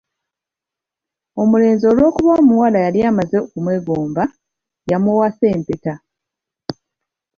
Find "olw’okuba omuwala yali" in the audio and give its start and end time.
1.91-2.99